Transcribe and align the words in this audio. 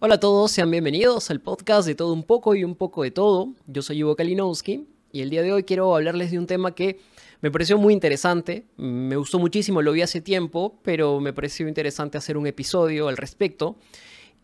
Hola 0.00 0.14
a 0.14 0.20
todos, 0.20 0.52
sean 0.52 0.70
bienvenidos 0.70 1.28
al 1.28 1.40
podcast 1.40 1.84
de 1.84 1.96
todo 1.96 2.12
un 2.12 2.22
poco 2.22 2.54
y 2.54 2.62
un 2.62 2.76
poco 2.76 3.02
de 3.02 3.10
todo. 3.10 3.54
Yo 3.66 3.82
soy 3.82 3.98
Ivo 3.98 4.14
Kalinowski 4.14 4.86
y 5.10 5.22
el 5.22 5.30
día 5.30 5.42
de 5.42 5.52
hoy 5.52 5.64
quiero 5.64 5.92
hablarles 5.96 6.30
de 6.30 6.38
un 6.38 6.46
tema 6.46 6.72
que 6.72 7.00
me 7.40 7.50
pareció 7.50 7.78
muy 7.78 7.94
interesante, 7.94 8.64
me 8.76 9.16
gustó 9.16 9.40
muchísimo, 9.40 9.82
lo 9.82 9.90
vi 9.90 10.02
hace 10.02 10.20
tiempo, 10.20 10.78
pero 10.84 11.18
me 11.18 11.32
pareció 11.32 11.66
interesante 11.66 12.16
hacer 12.16 12.36
un 12.36 12.46
episodio 12.46 13.08
al 13.08 13.16
respecto. 13.16 13.74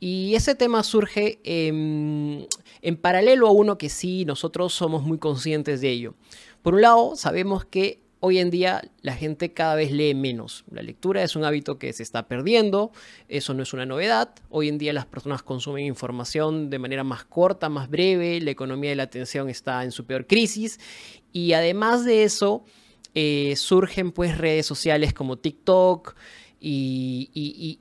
Y 0.00 0.34
ese 0.34 0.56
tema 0.56 0.82
surge 0.82 1.38
en, 1.44 2.48
en 2.82 2.96
paralelo 2.96 3.46
a 3.46 3.52
uno 3.52 3.78
que 3.78 3.90
sí 3.90 4.24
nosotros 4.24 4.74
somos 4.74 5.04
muy 5.04 5.18
conscientes 5.18 5.80
de 5.80 5.90
ello. 5.90 6.14
Por 6.62 6.74
un 6.74 6.82
lado, 6.82 7.14
sabemos 7.14 7.64
que 7.64 8.03
hoy 8.24 8.38
en 8.38 8.48
día 8.50 8.90
la 9.02 9.14
gente 9.14 9.52
cada 9.52 9.74
vez 9.74 9.92
lee 9.92 10.14
menos. 10.14 10.64
La 10.70 10.80
lectura 10.80 11.22
es 11.22 11.36
un 11.36 11.44
hábito 11.44 11.78
que 11.78 11.92
se 11.92 12.02
está 12.02 12.26
perdiendo, 12.26 12.90
eso 13.28 13.52
no 13.52 13.62
es 13.62 13.74
una 13.74 13.84
novedad. 13.84 14.30
Hoy 14.48 14.68
en 14.68 14.78
día 14.78 14.94
las 14.94 15.04
personas 15.04 15.42
consumen 15.42 15.84
información 15.84 16.70
de 16.70 16.78
manera 16.78 17.04
más 17.04 17.24
corta, 17.24 17.68
más 17.68 17.90
breve, 17.90 18.40
la 18.40 18.50
economía 18.50 18.88
de 18.88 18.96
la 18.96 19.02
atención 19.02 19.50
está 19.50 19.84
en 19.84 19.92
su 19.92 20.06
peor 20.06 20.26
crisis 20.26 20.80
y 21.34 21.52
además 21.52 22.06
de 22.06 22.24
eso 22.24 22.64
eh, 23.14 23.56
surgen 23.56 24.10
pues 24.10 24.38
redes 24.38 24.64
sociales 24.64 25.12
como 25.12 25.36
TikTok. 25.36 26.16
Y, 26.66 27.28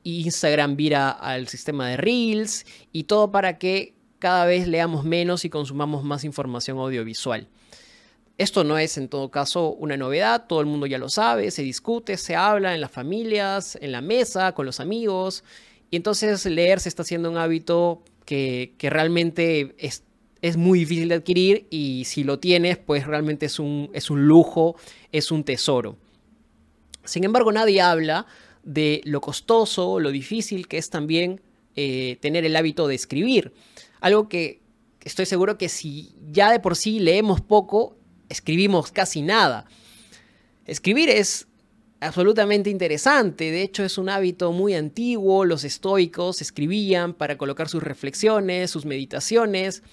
y 0.03 0.23
Instagram 0.25 0.75
vira 0.75 1.09
al 1.09 1.47
sistema 1.47 1.87
de 1.87 1.95
Reels 1.95 2.65
y 2.91 3.05
todo 3.05 3.31
para 3.31 3.57
que 3.57 3.95
cada 4.19 4.45
vez 4.45 4.67
leamos 4.67 5.05
menos 5.05 5.45
y 5.45 5.49
consumamos 5.49 6.03
más 6.03 6.25
información 6.25 6.79
audiovisual. 6.79 7.47
Esto 8.37 8.63
no 8.63 8.77
es 8.77 8.97
en 8.97 9.09
todo 9.09 9.29
caso 9.29 9.73
una 9.73 9.95
novedad, 9.95 10.45
todo 10.47 10.59
el 10.59 10.65
mundo 10.65 10.87
ya 10.87 10.97
lo 10.97 11.09
sabe, 11.09 11.51
se 11.51 11.61
discute, 11.61 12.17
se 12.17 12.35
habla 12.35 12.73
en 12.73 12.81
las 12.81 12.91
familias, 12.91 13.77
en 13.79 13.91
la 13.91 14.01
mesa, 14.01 14.53
con 14.53 14.65
los 14.65 14.79
amigos, 14.79 15.43
y 15.91 15.97
entonces 15.97 16.45
leer 16.47 16.79
se 16.79 16.89
está 16.89 17.03
haciendo 17.03 17.29
un 17.29 17.37
hábito 17.37 18.01
que, 18.25 18.73
realmente 18.81 19.75
es, 19.77 20.03
es, 20.41 20.57
muy 20.57 20.79
difícil 20.79 21.09
de 21.09 21.15
adquirir 21.15 21.67
y 21.69 22.05
si 22.05 22.23
lo 22.23 22.39
tienes, 22.39 22.77
pues 22.79 23.05
realmente 23.05 23.45
es 23.45 23.59
un, 23.59 23.91
es 23.93 24.09
un 24.09 24.25
lujo, 24.25 24.75
es 25.11 25.29
un 25.29 25.43
tesoro. 25.43 25.97
Sin 27.03 27.23
embargo, 27.25 27.51
nadie 27.51 27.81
habla 27.81 28.25
de 28.63 29.01
lo 29.03 29.21
costoso, 29.21 29.99
lo 29.99 30.09
difícil 30.09 30.67
que 30.67 30.77
es 30.77 30.89
también 30.89 31.41
eh, 31.75 32.17
tener 32.21 32.45
el 32.45 32.55
hábito 32.55 32.87
de 32.87 32.95
escribir. 32.95 33.53
Algo 33.99 34.29
que 34.29 34.61
estoy 35.01 35.25
seguro 35.25 35.57
que 35.57 35.69
si 35.69 36.15
ya 36.31 36.51
de 36.51 36.59
por 36.59 36.75
sí 36.75 36.99
leemos 36.99 37.41
poco, 37.41 37.97
escribimos 38.33 38.91
casi 38.91 39.21
nada. 39.21 39.65
Escribir 40.65 41.09
es 41.09 41.47
absolutamente 41.99 42.69
interesante, 42.69 43.51
de 43.51 43.61
hecho 43.61 43.83
es 43.83 43.97
un 43.97 44.09
hábito 44.09 44.51
muy 44.51 44.73
antiguo, 44.73 45.45
los 45.45 45.63
estoicos 45.63 46.41
escribían 46.41 47.13
para 47.13 47.37
colocar 47.37 47.69
sus 47.69 47.83
reflexiones, 47.83 48.71
sus 48.71 48.85
meditaciones, 48.85 49.83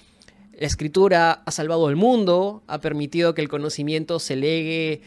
la 0.59 0.67
escritura 0.67 1.43
ha 1.45 1.51
salvado 1.51 1.89
el 1.89 1.95
mundo, 1.95 2.63
ha 2.67 2.81
permitido 2.81 3.33
que 3.33 3.41
el 3.41 3.47
conocimiento 3.47 4.19
se 4.19 4.35
legue 4.35 5.01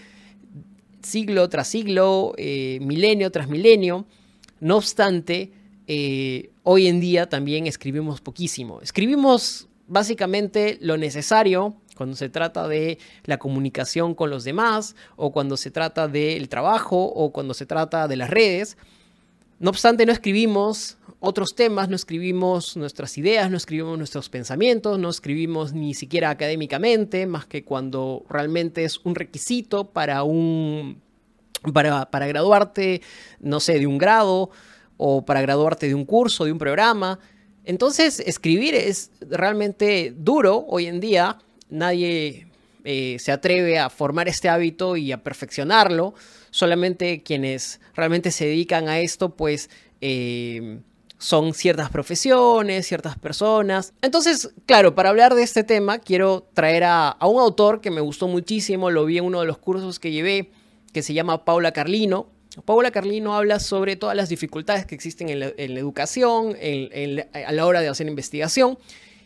siglo 1.03 1.49
tras 1.49 1.69
siglo, 1.69 2.35
eh, 2.39 2.79
milenio 2.81 3.31
tras 3.31 3.49
milenio, 3.49 4.07
no 4.61 4.77
obstante, 4.77 5.51
eh, 5.87 6.51
hoy 6.63 6.87
en 6.87 7.01
día 7.01 7.29
también 7.29 7.67
escribimos 7.67 8.21
poquísimo, 8.21 8.81
escribimos 8.81 9.69
básicamente 9.87 10.79
lo 10.81 10.97
necesario 10.97 11.77
cuando 11.97 12.17
se 12.17 12.29
trata 12.29 12.69
de 12.69 12.99
la 13.25 13.39
comunicación 13.39 14.15
con 14.15 14.31
los 14.31 14.45
demás 14.45 14.97
o 15.17 15.33
cuando 15.33 15.57
se 15.57 15.71
trata 15.71 16.09
del 16.09 16.49
trabajo 16.49 17.03
o 17.05 17.33
cuando 17.33 17.55
se 17.55 17.67
trata 17.67 18.09
de 18.09 18.17
las 18.17 18.31
redes. 18.31 18.77
No 19.61 19.71
obstante, 19.71 20.05
no 20.05 20.13
escribimos 20.13 20.99
otros 21.21 21.55
temas, 21.55 21.89
no 21.89 21.97
escribimos 21.97 22.77
nuestras 22.77 23.17
ideas, 23.17 23.51
no 23.51 23.57
escribimos 23.57 23.97
nuestros 23.97 24.29
pensamientos, 24.29 24.99
no 24.99 25.09
escribimos 25.09 25.73
ni 25.73 25.95
siquiera 25.95 26.31
académicamente, 26.31 27.27
más 27.27 27.47
que 27.47 27.65
cuando 27.65 28.25
realmente 28.29 28.85
es 28.85 28.99
un 29.05 29.15
requisito 29.15 29.85
para 29.85 30.23
un 30.23 31.01
para, 31.73 32.11
para 32.11 32.27
graduarte, 32.27 33.01
no 33.41 33.61
sé, 33.61 33.79
de 33.79 33.87
un 33.87 33.97
grado 33.97 34.51
o 34.97 35.25
para 35.25 35.41
graduarte 35.41 35.89
de 35.89 35.95
un 35.95 36.05
curso, 36.05 36.45
de 36.45 36.53
un 36.53 36.59
programa. 36.59 37.19
Entonces, 37.65 38.21
escribir 38.21 38.75
es 38.75 39.11
realmente 39.21 40.15
duro 40.17 40.67
hoy 40.69 40.87
en 40.87 41.01
día 41.01 41.39
nadie 41.75 42.47
eh, 42.85 43.17
se 43.19 43.33
atreve 43.33 43.79
a 43.79 43.91
formar 43.91 44.29
este 44.29 44.49
hábito 44.49 44.97
y 44.97 45.13
a 45.13 45.23
perfeccionarlo. 45.23 46.15
Solamente 46.51 47.23
quienes 47.23 47.81
realmente 47.95 48.31
se 48.31 48.47
dedican 48.47 48.89
a 48.89 49.01
esto, 49.01 49.35
pues 49.35 49.71
eh, 50.01 50.79
son 51.19 51.55
ciertas 51.55 51.91
profesiones, 51.91 52.87
ciertas 52.87 53.19
personas. 53.19 53.95
Entonces, 54.03 54.51
claro, 54.67 54.95
para 54.95 55.09
hablar 55.09 55.35
de 55.35 55.43
este 55.43 55.65
tema, 55.65 55.99
quiero 55.99 56.47
traer 56.53 56.85
a, 56.85 57.17
un 57.23 57.41
autor 57.41 57.81
que 57.81 57.91
me 57.91 58.03
gustó 58.03 58.29
muchísimo, 58.29 58.91
lo 58.91 59.07
vi 59.07 59.19
en 59.19 59.25
uno 59.25 59.41
de 59.41 59.47
los 59.47 59.59
cursos 59.59 59.99
que 59.99 60.13
llevé, 60.13 60.51
que 60.93 61.03
se 61.03 61.15
llama 61.15 61.45
Paula 61.45 61.73
Carlino. 61.73 62.29
Paula 62.67 62.91
Carlino 62.91 63.35
habla 63.35 63.59
sobre 63.59 63.97
todas 63.97 64.15
las 64.15 64.29
dificultades 64.29 64.87
que 64.87 64.95
existen 64.95 65.29
en 65.29 65.41
la, 65.41 65.47
educación, 65.57 66.55
a 67.33 67.53
la 67.53 67.67
hora 67.67 67.81
de 67.81 67.89
hacer 67.89 68.07
investigación. 68.07 68.79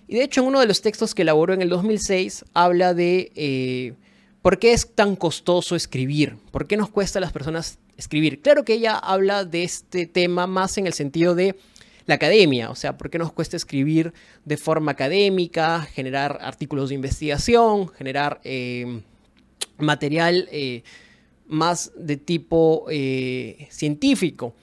Y 0.08 0.16
de 0.16 0.24
hecho, 0.24 0.40
en 0.40 0.46
uno 0.46 0.60
de 0.60 0.66
los 0.66 0.80
textos 0.80 1.14
que 1.14 1.22
elaboró 1.22 1.52
en 1.52 1.60
el 1.60 1.68
2006, 1.68 2.46
habla 2.54 2.94
de 2.94 3.30
eh, 3.36 3.92
por 4.40 4.58
qué 4.58 4.72
es 4.72 4.94
tan 4.94 5.14
costoso 5.16 5.76
escribir, 5.76 6.36
por 6.50 6.66
qué 6.66 6.78
nos 6.78 6.88
cuesta 6.88 7.18
a 7.18 7.20
las 7.20 7.30
personas 7.30 7.78
escribir. 7.98 8.40
Claro 8.40 8.64
que 8.64 8.72
ella 8.72 8.96
habla 8.96 9.44
de 9.44 9.64
este 9.64 10.06
tema 10.06 10.46
más 10.46 10.78
en 10.78 10.86
el 10.86 10.94
sentido 10.94 11.34
de 11.34 11.56
la 12.06 12.14
academia, 12.14 12.70
o 12.70 12.74
sea, 12.74 12.96
por 12.96 13.10
qué 13.10 13.18
nos 13.18 13.32
cuesta 13.32 13.58
escribir 13.58 14.14
de 14.46 14.56
forma 14.56 14.92
académica, 14.92 15.82
generar 15.82 16.38
artículos 16.40 16.88
de 16.88 16.94
investigación, 16.94 17.88
generar 17.88 18.40
eh, 18.44 19.02
material 19.76 20.48
eh, 20.50 20.84
más 21.46 21.92
de 21.98 22.16
tipo 22.16 22.86
científico. 23.68 24.54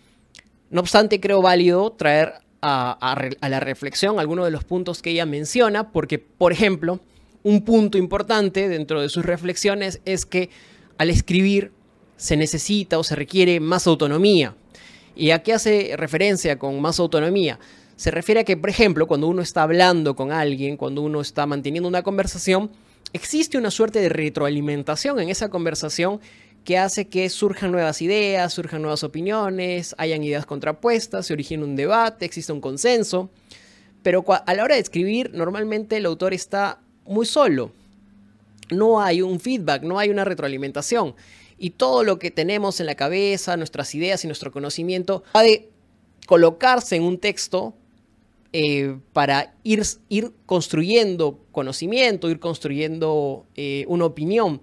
No 0.72 0.82
obstante, 0.82 1.20
creo 1.20 1.44
válido 1.44 1.92
traer 1.92 2.45
a, 2.62 3.30
la 3.42 3.60
reflexión 3.60 4.20
algunos 4.20 4.46
de 4.46 4.52
los 4.52 4.64
puntos 4.64 5.02
que 5.02 5.12
ella 5.12 5.26
menciona, 5.26 5.92
porque, 5.92 6.20
por 6.20 6.52
ejemplo, 6.52 7.00
un 7.44 7.64
punto 7.64 7.98
importante 7.98 8.68
dentro 8.70 9.02
de 9.02 9.10
sus 9.10 9.26
reflexiones 9.26 10.02
es 10.06 10.26
que 10.26 10.50
al 10.98 11.10
escribir 11.10 11.72
se 12.18 12.38
necesita 12.38 12.98
o 12.98 13.04
se 13.04 13.16
requiere 13.16 13.60
más 13.60 13.88
autonomía. 13.88 14.56
¿Y 15.16 15.32
a 15.32 15.44
qué 15.44 15.54
hace 15.54 15.94
referencia 15.96 16.58
con 16.58 16.82
más 16.82 17.00
autonomía? 17.00 17.60
Se 17.96 18.12
refiere 18.12 18.42
a 18.42 18.44
que, 18.44 18.58
por 18.58 18.70
ejemplo, 18.70 19.08
cuando 19.08 19.28
uno 19.28 19.42
está 19.42 19.64
hablando 19.64 20.16
con 20.16 20.32
alguien, 20.32 20.76
cuando 20.76 21.02
uno 21.02 21.22
está 21.22 21.46
manteniendo 21.46 21.88
una 21.88 22.04
conversación, 22.04 22.72
existe 23.14 23.58
una 23.58 23.72
suerte 23.72 24.00
de 24.00 24.10
retroalimentación 24.10 25.20
en 25.20 25.30
esa 25.30 25.50
conversación 25.50 26.20
que 26.66 26.78
hace 26.79 27.08
que 27.08 27.29
surjan 27.29 27.72
nuevas 27.72 28.02
ideas, 28.02 28.52
surjan 28.52 28.82
nuevas 28.82 29.03
opiniones, 29.03 29.96
hayan 30.00 30.23
ideas 30.23 30.46
contrapuestas, 30.47 31.28
se 31.28 31.34
origine 31.34 31.64
un 31.64 31.76
debate, 31.76 32.26
existe 32.26 32.52
un 32.52 32.59
consenso. 32.59 33.29
Pero 34.02 34.26
a 34.28 34.53
la 34.53 34.64
hora 34.64 34.76
de 34.76 34.82
escribir, 34.82 35.32
normalmente 35.34 35.97
el 35.97 36.06
autor 36.06 36.34
está 36.34 36.79
muy 37.06 37.26
solo. 37.26 37.72
No 38.72 39.00
hay 39.00 39.22
un 39.22 39.40
feedback, 39.40 39.84
no 39.84 40.00
hay 40.00 40.09
una 40.09 40.26
retroalimentación. 40.26 41.16
Y 41.58 41.70
todo 41.72 42.03
lo 42.03 42.20
que 42.20 42.32
tenemos 42.32 42.79
en 42.79 42.88
la 42.88 42.96
cabeza, 42.96 43.56
nuestras 43.58 43.94
ideas 43.96 44.23
y 44.23 44.28
nuestro 44.28 44.52
conocimiento, 44.52 45.23
ha 45.34 45.44
de 45.44 45.70
colocarse 46.26 46.96
en 46.96 47.03
un 47.03 47.20
texto 47.20 47.76
eh, 48.53 48.97
para 49.14 49.53
ir, 49.64 49.84
ir, 50.09 50.32
construyendo 50.46 51.40
conocimiento, 51.52 52.29
ir 52.29 52.40
construyendo 52.40 53.46
eh, 53.56 53.85
una 53.88 54.06
opinión. 54.06 54.62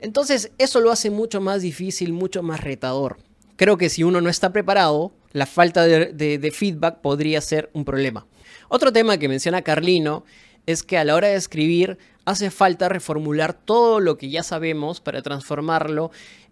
Entonces 0.00 0.52
eso 0.58 0.80
lo 0.80 0.90
hace 0.90 1.10
mucho 1.10 1.40
más 1.40 1.62
difícil, 1.62 2.12
mucho 2.12 2.42
más 2.42 2.60
retador. 2.60 3.18
Creo 3.56 3.78
que 3.78 3.88
si 3.88 4.04
uno 4.04 4.20
no 4.20 4.28
está 4.28 4.52
preparado, 4.52 5.12
la 5.32 5.46
falta 5.46 5.84
de, 5.86 6.52
feedback 6.54 7.00
podría 7.00 7.40
ser 7.40 7.70
un 7.72 7.84
problema. 7.84 8.26
Otro 8.68 8.92
tema 8.92 9.18
que 9.18 9.28
menciona 9.28 9.62
Carlino 9.62 10.24
es 10.66 10.82
que 10.82 10.98
a 10.98 11.04
la 11.04 11.14
hora 11.14 11.28
de 11.28 11.36
escribir 11.36 11.98
hace 12.24 12.50
falta 12.50 12.88
reformular 12.88 13.54
todo 13.54 14.00
lo 14.00 14.18
que 14.18 14.28
ya 14.28 14.42
sabemos 14.42 15.00
para 15.00 15.22
transformarlo 15.22 16.10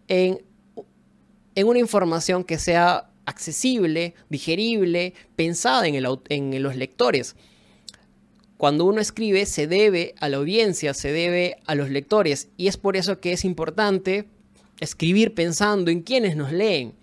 en, 0.09 0.41
una 1.57 1.79
información 1.79 2.45
que 2.45 2.59
sea 2.59 3.11
accesible, 3.27 4.15
digerible, 4.29 5.15
pensada 5.37 5.87
en, 5.87 6.05
en 6.29 6.63
los 6.63 6.77
lectores 6.77 7.37
cuando 8.57 8.85
uno 8.85 9.01
escribe 9.01 9.47
se 9.47 9.67
debe 9.67 10.15
a 10.21 10.29
la 10.29 10.37
audiencia, 10.37 10.95
se 10.95 11.13
debe 11.13 11.57
a 11.67 11.75
los 11.75 11.91
lectores 11.91 12.49
y 12.57 12.69
es 12.69 12.77
por 12.77 12.97
eso 12.97 13.21
que 13.21 13.33
es 13.33 13.45
importante 13.45 14.29
escribir 14.81 15.35
pensando 15.35 15.91
en 15.91 16.03
quienes 16.03 16.37
nos 16.37 16.53
leen. 16.53 16.95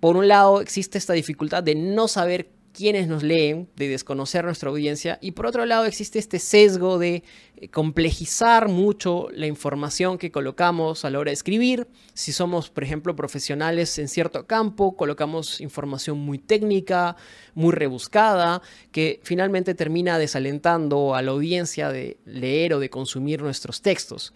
Por 0.00 0.16
un 0.16 0.28
lado 0.28 0.60
existe 0.60 0.98
esta 0.98 1.12
dificultad 1.12 1.62
de 1.62 1.74
no 1.74 2.08
saber 2.08 2.48
quienes 2.72 3.08
nos 3.08 3.22
leen, 3.22 3.68
de 3.76 3.88
desconocer 3.88 4.44
nuestra 4.44 4.70
audiencia, 4.70 5.18
y 5.20 5.32
por 5.32 5.46
otro 5.46 5.66
lado 5.66 5.84
existe 5.84 6.18
este 6.18 6.38
sesgo 6.38 6.98
de 6.98 7.22
eh, 7.56 7.68
complejizar 7.68 8.68
mucho 8.68 9.28
la 9.32 9.46
información 9.46 10.18
que 10.18 10.30
colocamos 10.30 11.04
a 11.04 11.10
la 11.10 11.18
hora 11.18 11.30
de 11.30 11.34
escribir. 11.34 11.88
Si 12.14 12.32
somos, 12.32 12.70
por 12.70 12.84
ejemplo, 12.84 13.16
profesionales 13.16 13.98
en 13.98 14.08
cierto 14.08 14.46
campo, 14.46 14.96
colocamos 14.96 15.60
información 15.60 16.18
muy 16.18 16.38
técnica, 16.38 17.16
muy 17.54 17.72
rebuscada, 17.72 18.62
que 18.92 19.20
finalmente 19.22 19.74
termina 19.74 20.18
desalentando 20.18 21.14
a 21.14 21.22
la 21.22 21.32
audiencia 21.32 21.90
de 21.90 22.18
leer 22.24 22.74
o 22.74 22.80
de 22.80 22.90
consumir 22.90 23.42
nuestros 23.42 23.82
textos. 23.82 24.32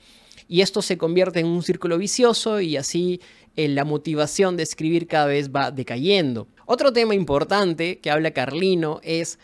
Y 0.48 0.60
esto 0.60 0.82
se 0.82 0.98
convierte 0.98 1.40
en 1.40 1.46
un 1.46 1.62
círculo 1.62 1.98
vicioso 1.98 2.60
y 2.60 2.76
así 2.76 3.20
eh, 3.56 3.68
la 3.68 3.84
motivación 3.84 4.56
de 4.56 4.62
escribir 4.62 5.06
cada 5.06 5.26
vez 5.26 5.50
va 5.50 5.70
decayendo. 5.70 6.48
Otro 6.66 6.92
tema 6.92 7.14
importante 7.14 7.98
que 7.98 8.10
habla 8.10 8.32
Carlino 8.32 9.00
es 9.02 9.38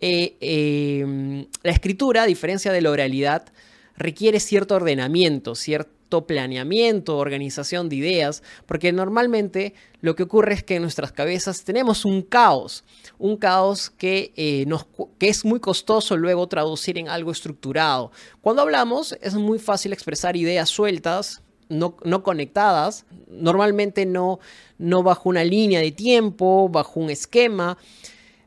eh, 0.00 0.36
em, 0.40 1.46
la 1.62 1.70
escritura, 1.70 2.24
a 2.24 2.26
diferencia 2.26 2.72
de 2.72 2.80
la 2.80 2.90
oralidad, 2.90 3.52
requiere 3.96 4.40
cierto 4.40 4.74
ordenamiento, 4.74 5.54
cierto 5.54 6.01
planeamiento, 6.20 7.16
organización 7.16 7.88
de 7.88 7.96
ideas, 7.96 8.42
porque 8.66 8.92
normalmente 8.92 9.72
lo 10.02 10.14
que 10.14 10.24
ocurre 10.24 10.52
es 10.52 10.62
que 10.62 10.76
en 10.76 10.82
nuestras 10.82 11.12
cabezas 11.12 11.64
tenemos 11.64 12.04
un 12.04 12.20
caos, 12.22 12.84
un 13.18 13.38
caos 13.38 13.88
que, 13.90 14.32
eh, 14.36 14.64
nos, 14.66 14.86
que 15.18 15.28
es 15.28 15.44
muy 15.44 15.58
costoso 15.58 16.16
luego 16.16 16.46
traducir 16.46 16.98
en 16.98 17.08
algo 17.08 17.32
estructurado. 17.32 18.12
Cuando 18.42 18.62
hablamos 18.62 19.16
es 19.22 19.34
muy 19.34 19.58
fácil 19.58 19.92
expresar 19.92 20.36
ideas 20.36 20.68
sueltas, 20.68 21.42
no, 21.68 21.96
no, 22.04 22.22
conectadas, 22.22 23.06
normalmente 23.28 24.04
no, 24.04 24.38
no 24.78 25.02
bajo 25.02 25.28
una 25.30 25.42
línea 25.42 25.80
de 25.80 25.90
tiempo, 25.90 26.68
bajo 26.68 27.00
un 27.00 27.10
esquema. 27.10 27.78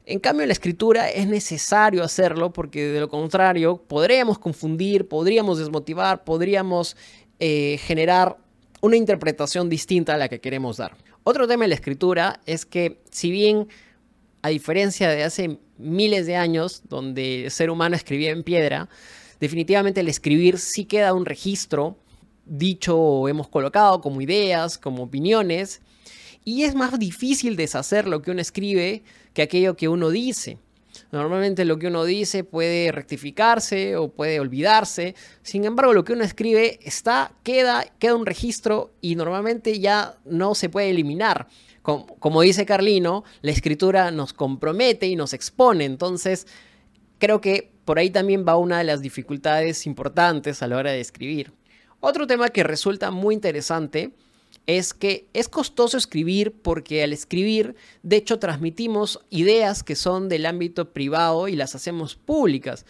En 0.06 0.20
cambio, 0.20 0.44
en 0.44 0.50
la 0.50 0.54
escritura 0.54 1.10
es 1.10 1.28
necesario 1.28 2.04
hacerlo 2.04 2.54
porque 2.54 2.86
de 2.86 3.00
lo 3.00 3.10
contrario 3.10 3.78
podríamos 3.78 4.38
confundir, 4.38 5.08
podríamos 5.08 5.58
desmotivar, 5.58 6.24
podríamos 6.24 6.96
eh, 7.40 7.80
generar 7.82 8.38
una 8.82 8.98
interpretación 8.98 9.70
distinta 9.70 10.14
a 10.14 10.18
la 10.18 10.30
que 10.30 10.40
queremos 10.40 10.78
dar. 10.78 10.96
Otro 11.24 11.48
tema 11.48 11.66
en 11.66 11.70
la 11.70 11.76
escritura 11.76 12.40
es 12.46 12.66
que 12.66 13.02
si 13.10 13.32
bien 13.32 13.68
a 14.42 14.50
diferencia 14.50 15.10
de 15.10 15.24
hace 15.24 15.60
miles 15.78 16.28
de 16.28 16.36
años 16.36 16.84
donde 16.88 17.46
el 17.46 17.52
ser 17.52 17.72
humano 17.72 17.96
escribía 17.96 18.30
en 18.30 18.44
piedra, 18.44 18.90
definitivamente 19.40 20.02
el 20.02 20.08
escribir 20.08 20.60
sí 20.60 20.86
queda 20.86 21.16
un 21.16 21.26
registro 21.26 21.98
dicho 22.46 22.96
o 22.96 23.28
hemos 23.28 23.48
colocado 23.48 24.02
como 24.02 24.22
ideas, 24.22 24.78
como 24.78 25.04
opiniones, 25.04 25.82
y 26.44 26.64
es 26.64 26.76
más 26.76 27.00
difícil 27.00 27.56
deshacer 27.56 28.08
lo 28.08 28.22
que 28.22 28.30
uno 28.30 28.40
escribe 28.40 29.04
que 29.34 29.42
aquello 29.42 29.76
que 29.76 29.88
uno 29.88 30.12
dice. 30.12 30.60
Normalmente 31.12 31.66
lo 31.66 31.78
que 31.78 31.88
uno 31.88 32.04
dice 32.04 32.44
puede 32.44 32.92
rectificarse 32.92 33.96
o 33.96 34.10
puede 34.10 34.40
olvidarse. 34.40 35.16
Sin 35.42 35.66
embargo, 35.66 35.94
lo 35.94 36.04
que 36.04 36.14
uno 36.14 36.24
escribe 36.24 36.80
está, 36.84 37.32
queda, 37.44 37.86
queda 38.00 38.16
un 38.16 38.26
registro 38.26 38.94
y 39.02 39.16
normalmente 39.16 39.80
ya 39.80 40.18
no 40.26 40.56
se 40.56 40.70
puede 40.70 40.90
eliminar. 40.90 41.48
Como, 41.82 42.08
como 42.18 42.42
dice 42.42 42.66
Carlino, 42.66 43.24
la 43.42 43.52
escritura 43.52 44.12
nos 44.12 44.34
compromete 44.34 45.08
y 45.08 45.16
nos 45.16 45.34
expone. 45.34 45.86
Entonces, 45.86 46.48
creo 47.20 47.42
que 47.42 47.72
por 47.86 48.00
ahí 48.00 48.10
también 48.10 48.46
va 48.48 48.58
una 48.58 48.80
de 48.80 48.84
las 48.84 49.02
dificultades 49.02 49.86
importantes 49.86 50.62
a 50.62 50.68
la 50.68 50.78
hora 50.78 50.92
de 50.92 51.00
escribir. 51.00 51.54
Otro 52.00 52.28
tema 52.28 52.50
que 52.50 52.64
resulta 52.64 53.12
muy 53.12 53.36
interesante 53.36 54.12
es 54.68 54.94
que 54.94 55.28
es 55.34 55.48
costoso 55.48 55.98
escribir 55.98 56.52
porque 56.52 57.04
al 57.04 57.14
escribir, 57.14 57.76
de 58.04 58.18
hecho, 58.18 58.40
transmitimos 58.40 59.20
ideas 59.30 59.84
que 59.84 59.96
son 59.96 60.30
del 60.30 60.46
ámbito 60.46 60.92
privado 60.92 61.48
y 61.48 61.56
las 61.56 61.76
hacemos 61.76 62.16
públicas. 62.16 62.86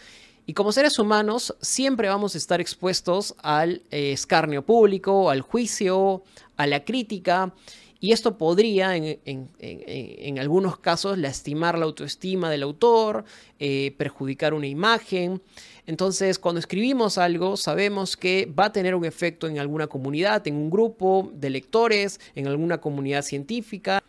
Y 0.48 0.54
como 0.54 0.72
seres 0.72 1.00
humanos 1.00 1.56
siempre 1.60 2.07
vamos 2.07 2.36
a 2.36 2.38
estar 2.38 2.62
expuestos 2.62 3.36
al 3.42 3.81
eh, 3.89 4.12
escarnio 4.12 4.63
público, 4.63 5.30
al 5.30 5.42
juicio, 5.42 6.24
a 6.56 6.68
la 6.68 6.86
crítica. 6.86 7.54
Y 8.00 8.12
esto 8.12 8.38
podría, 8.38 8.95
en, 8.95 10.39
algunos 10.39 10.77
casos, 10.77 11.18
lastimar 11.18 11.77
la 11.77 11.86
autoestima 11.86 12.50
del 12.50 12.63
autor, 12.63 13.24
eh, 13.59 13.95
perjudicar 13.97 14.53
una 14.53 14.68
imagen. 14.68 15.42
Entonces, 15.88 16.38
cuando 16.38 16.59
escribimos 16.59 17.18
algo, 17.18 17.57
sabemos 17.57 18.18
que 18.18 18.47
va 18.47 18.65
a 18.65 18.71
tener 18.71 18.95
un 18.95 19.06
efecto 19.06 19.47
en 19.47 19.59
alguna 19.59 19.88
comunidad, 19.88 20.45
en 20.47 20.56
un 20.56 20.69
grupo 20.69 21.31
de 21.33 21.50
lectores, 21.50 22.19
en 22.36 22.47
alguna 22.47 22.80
comunidad 22.80 23.21
científica. 23.21 24.03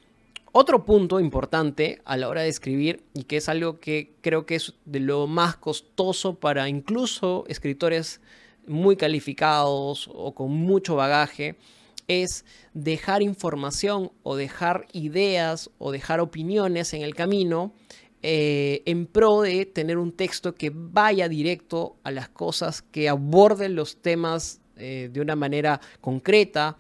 Otro 0.53 0.85
punto 0.85 1.21
importante 1.21 2.01
a 2.07 2.17
la 2.17 2.29
hora 2.29 2.41
de 2.41 2.49
escribir 2.49 3.03
y 3.13 3.25
que 3.25 3.37
es 3.37 3.49
algo 3.49 3.79
que 3.79 4.15
creo 4.23 4.47
que 4.47 4.55
es 4.55 4.73
de 4.87 5.01
lo 5.01 5.27
más 5.27 5.57
costoso 5.57 6.35
para 6.35 6.69
incluso 6.69 7.45
escritores 7.47 8.21
muy 8.67 8.97
calificados 8.97 10.11
o 10.13 10.35
con 10.35 10.51
mucho 10.53 10.97
bagaje 10.97 11.57
es 12.09 12.45
dejar 12.75 13.23
información 13.23 14.13
o 14.23 14.37
dejar 14.37 14.87
ideas 14.93 15.71
o 15.79 15.93
dejar 15.93 16.21
opiniones 16.21 16.95
en 16.95 17.03
el 17.03 17.15
camino 17.15 17.73
eh, 18.23 18.83
en 18.87 19.07
pro 19.07 19.43
de 19.43 19.67
tener 19.67 19.99
un 19.99 20.13
texto 20.13 20.55
que 20.55 20.73
vaya 20.75 21.29
directo 21.29 21.97
a 22.03 22.11
las 22.11 22.29
cosas, 22.29 22.83
que 22.83 23.09
aborde 23.09 23.69
los 23.69 24.03
temas 24.03 24.61
eh, 24.77 25.11
de 25.13 25.21
una 25.21 25.37
manera 25.37 25.81
concreta, 26.01 26.77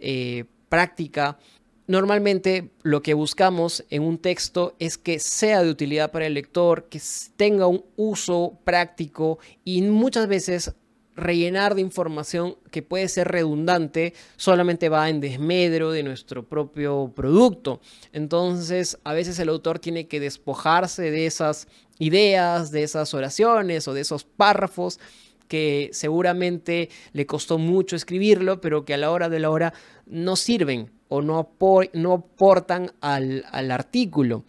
eh, 0.00 0.44
práctica. 0.68 1.38
Normalmente 1.86 2.72
lo 2.82 3.00
que 3.00 3.14
buscamos 3.14 3.84
en 3.90 4.02
un 4.02 4.18
texto 4.18 4.74
es 4.78 4.98
que 4.98 5.18
sea 5.18 5.62
de 5.62 5.70
utilidad 5.70 6.10
para 6.10 6.26
el 6.26 6.34
lector, 6.34 6.88
que 6.88 7.00
tenga 7.36 7.66
un 7.66 7.84
uso 7.96 8.58
práctico 8.64 9.38
y 9.64 9.82
muchas 9.82 10.26
veces 10.26 10.74
rellenar 11.18 11.74
de 11.74 11.82
información 11.82 12.56
que 12.70 12.82
puede 12.82 13.08
ser 13.08 13.28
redundante 13.28 14.14
solamente 14.36 14.88
va 14.88 15.08
en 15.08 15.20
desmedro 15.20 15.90
de 15.90 16.02
nuestro 16.02 16.48
propio 16.48 17.12
producto. 17.14 17.80
Entonces, 18.12 18.98
a 19.04 19.12
veces 19.12 19.38
el 19.38 19.48
autor 19.48 19.78
tiene 19.78 20.06
que 20.06 20.20
despojarse 20.20 21.10
de 21.10 21.26
esas 21.26 21.68
ideas, 21.98 22.70
de 22.70 22.84
esas 22.84 23.12
oraciones 23.14 23.88
o 23.88 23.94
de 23.94 24.02
esos 24.02 24.24
párrafos 24.24 25.00
que 25.48 25.90
seguramente 25.92 26.90
le 27.12 27.26
costó 27.26 27.58
mucho 27.58 27.96
escribirlo, 27.96 28.60
pero 28.60 28.84
que 28.84 28.94
a 28.94 28.98
la 28.98 29.10
hora 29.10 29.28
de 29.28 29.40
la 29.40 29.50
hora 29.50 29.72
no 30.06 30.36
sirven 30.36 30.90
o 31.08 31.22
no, 31.22 31.50
no 31.94 32.12
aportan 32.12 32.92
al, 33.00 33.44
al 33.50 33.70
artículo. 33.70 34.44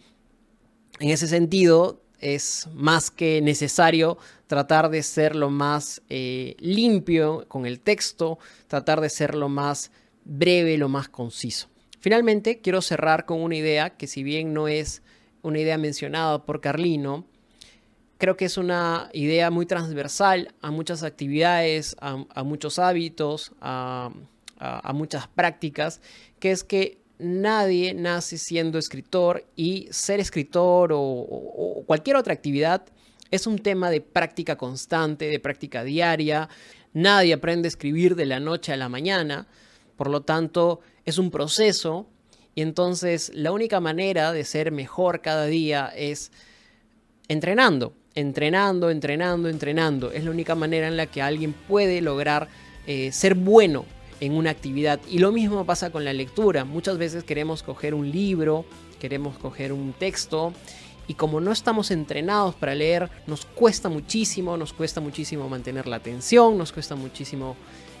En 1.00 1.08
ese 1.08 1.26
sentido, 1.26 1.99
es 2.20 2.68
más 2.74 3.10
que 3.10 3.40
necesario 3.42 4.18
tratar 4.46 4.90
de 4.90 5.02
ser 5.02 5.36
lo 5.36 5.50
más 5.50 6.02
eh, 6.08 6.56
limpio 6.58 7.46
con 7.48 7.66
el 7.66 7.80
texto, 7.80 8.38
tratar 8.68 9.00
de 9.00 9.10
ser 9.10 9.34
lo 9.34 9.48
más 9.48 9.90
breve, 10.24 10.76
lo 10.78 10.88
más 10.88 11.08
conciso. 11.08 11.68
Finalmente, 12.00 12.60
quiero 12.60 12.82
cerrar 12.82 13.26
con 13.26 13.42
una 13.42 13.56
idea 13.56 13.90
que 13.90 14.06
si 14.06 14.22
bien 14.22 14.54
no 14.54 14.68
es 14.68 15.02
una 15.42 15.58
idea 15.58 15.78
mencionada 15.78 16.44
por 16.44 16.60
Carlino, 16.60 17.26
creo 18.20 18.36
que 18.36 18.44
es 18.44 18.58
una 18.58 19.10
idea 19.12 19.50
muy 19.50 19.66
transversal 19.66 20.54
a 20.60 20.70
muchas 20.70 21.02
actividades, 21.02 21.96
a, 22.00 22.44
muchos 22.44 22.78
hábitos, 22.78 23.52
a, 23.60 24.10
muchas 24.92 25.26
prácticas, 25.28 26.00
que 26.38 26.50
es 26.50 26.62
que 26.62 26.99
nadie 27.20 27.94
nace 27.94 28.38
siendo 28.38 28.78
escritor 28.78 29.44
y 29.56 29.88
ser 29.90 30.20
escritor 30.20 30.90
o, 30.94 31.84
cualquier 31.86 32.16
otra 32.16 32.32
actividad 32.32 32.82
es 33.30 33.46
un 33.46 33.58
tema 33.58 33.90
de 33.90 34.00
práctica 34.00 34.56
constante, 34.56 35.26
de 35.26 35.38
práctica 35.38 35.84
diaria. 35.84 36.48
Nadie 36.92 37.34
aprende 37.34 37.66
a 37.66 37.70
escribir 37.70 38.16
de 38.16 38.26
la 38.26 38.40
noche 38.40 38.72
a 38.72 38.76
la 38.76 38.88
mañana, 38.88 39.46
por 39.96 40.10
lo 40.10 40.22
tanto 40.22 40.80
es 41.04 41.18
un 41.18 41.30
proceso 41.30 42.08
y 42.54 42.62
entonces 42.62 43.30
la 43.34 43.52
única 43.52 43.78
manera 43.78 44.32
de 44.32 44.44
ser 44.44 44.72
mejor 44.72 45.20
cada 45.20 45.46
día 45.46 45.92
es 45.94 46.32
entrenando, 47.28 47.94
entrenando, 48.14 48.90
entrenando, 48.90 49.48
entrenando. 49.48 50.10
Es 50.10 50.24
la 50.24 50.32
única 50.32 50.56
manera 50.56 50.88
en 50.88 50.96
la 50.96 51.06
que 51.06 51.22
alguien 51.22 51.52
puede 51.52 52.00
lograr 52.00 52.48
eh, 52.86 53.12
ser 53.12 53.36
bueno 53.36 53.84
en 54.20 54.32
una 54.32 54.50
actividad. 54.50 55.00
Y 55.08 55.18
lo 55.18 55.32
mismo 55.32 55.64
pasa 55.64 55.90
con 55.90 56.04
la 56.04 56.12
lectura. 56.12 56.64
Muchas 56.64 56.98
veces 56.98 57.24
queremos 57.24 57.62
coger 57.62 57.94
un 57.94 58.10
libro, 58.10 58.64
queremos 59.00 59.38
coger 59.38 59.72
un 59.72 59.92
texto 59.92 60.52
y 61.08 61.14
como 61.14 61.40
no 61.40 61.50
estamos 61.50 61.90
entrenados 61.90 62.54
para 62.54 62.74
leer, 62.74 63.10
nos 63.26 63.44
cuesta 63.44 63.88
muchísimo, 63.88 64.56
nos 64.56 64.72
cuesta 64.72 65.00
muchísimo 65.00 65.48
mantener 65.48 65.88
la 65.88 65.96
atención, 65.96 66.56
nos 66.56 66.70
cuesta 66.70 66.94
muchísimo 66.94 67.56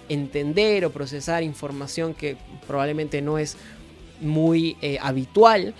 entender 0.08 0.84
o 0.84 0.90
procesar 0.90 1.42
información 1.42 2.14
que 2.14 2.36
probablemente 2.68 3.20
no 3.20 3.38
es 3.38 3.56
muy 4.20 4.76
eh, 4.80 4.98
habitual. 5.00 5.74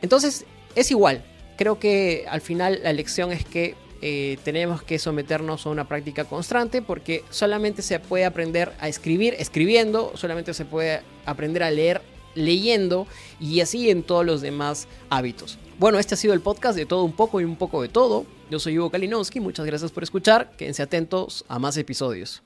Entonces 0.00 0.44
es 0.74 0.90
igual, 0.90 1.22
creo 1.56 1.78
que 1.78 2.24
al 2.28 2.40
final 2.40 2.80
la 2.82 2.92
lección 2.92 3.30
es 3.30 3.44
que 3.44 3.76
eh, 4.02 4.36
tenemos 4.44 4.82
que 4.82 4.98
someternos 4.98 5.64
a 5.64 5.70
una 5.70 5.86
práctica 5.86 6.24
constante 6.24 6.82
porque 6.82 7.24
solamente 7.30 7.82
se 7.82 8.00
puede 8.00 8.24
aprender 8.24 8.72
a 8.80 8.88
escribir 8.88 9.34
escribiendo, 9.38 10.12
solamente 10.16 10.52
se 10.54 10.64
puede 10.64 11.02
aprender 11.24 11.62
a 11.62 11.70
leer 11.70 12.02
leyendo 12.34 13.06
y 13.38 13.60
así 13.60 13.90
en 13.90 14.02
todos 14.02 14.26
los 14.26 14.40
demás 14.40 14.88
hábitos. 15.08 15.58
Bueno, 15.78 15.98
este 15.98 16.14
ha 16.14 16.16
sido 16.16 16.34
el 16.34 16.40
podcast 16.40 16.76
de 16.76 16.84
todo 16.84 17.04
un 17.04 17.12
poco 17.12 17.40
y 17.40 17.44
un 17.44 17.56
poco 17.56 17.80
de 17.80 17.88
todo. 17.88 18.26
Yo 18.50 18.58
soy 18.58 18.78
Hugo 18.78 18.90
Kalinowski, 18.90 19.38
muchas 19.38 19.66
gracias 19.66 19.92
por 19.92 20.02
escuchar, 20.02 20.50
quédense 20.56 20.82
atentos 20.82 21.44
a 21.48 21.58
más 21.58 21.76
episodios. 21.76 22.42